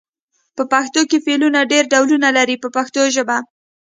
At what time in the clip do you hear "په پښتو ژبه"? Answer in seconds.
2.63-3.37